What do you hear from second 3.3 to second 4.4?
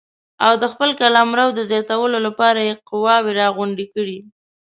راغونډې کړې.